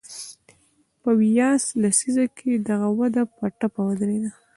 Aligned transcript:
په 1.01 1.09
ویاس 1.19 1.63
لسیزه 1.81 2.25
کې 2.37 2.51
دغه 2.69 2.87
وده 2.99 3.23
په 3.35 3.45
ټپه 3.59 3.81
ودرېده. 3.87 4.29